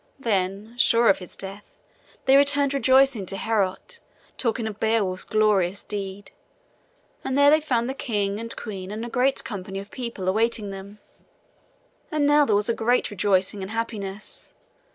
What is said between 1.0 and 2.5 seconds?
of his death, they